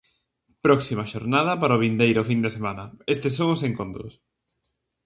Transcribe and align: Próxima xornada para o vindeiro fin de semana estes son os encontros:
Próxima 0.65 1.03
xornada 1.13 1.53
para 1.61 1.77
o 1.77 1.81
vindeiro 1.85 2.27
fin 2.29 2.39
de 2.45 2.53
semana 2.57 2.83
estes 3.13 3.33
son 3.37 3.47
os 3.55 3.61
encontros: 3.69 4.11